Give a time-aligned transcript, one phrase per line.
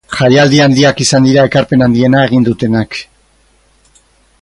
[0.19, 3.01] Jaialdi handiak izan dira ekarpen handiena egin dutenak.